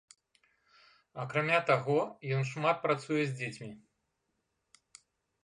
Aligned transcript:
Акрамя 1.23 1.59
таго, 1.67 1.97
ён 2.39 2.49
шмат 2.53 2.81
працуе 2.87 3.19
з 3.21 3.29
дзецьмі. 3.39 3.71